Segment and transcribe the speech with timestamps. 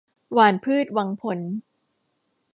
[0.33, 1.39] หว่านพืชหวังผล